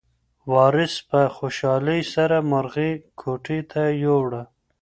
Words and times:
وارث 0.53 0.93
په 1.09 1.21
خوشحالۍ 1.35 2.01
سره 2.13 2.37
مرغۍ 2.51 2.91
کوټې 3.21 3.59
ته 3.71 3.81
یووړه. 4.03 4.43